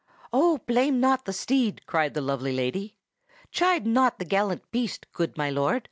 "Oh! 0.33 0.57
blame 0.65 0.99
not 0.99 1.25
the 1.25 1.31
steed!" 1.31 1.85
cried 1.85 2.15
the 2.15 2.21
lovely 2.21 2.53
lady. 2.53 2.95
"Chide 3.51 3.85
not 3.85 4.17
the 4.17 4.25
gallant 4.25 4.63
beast, 4.71 5.05
good 5.13 5.37
my 5.37 5.51
lord! 5.51 5.79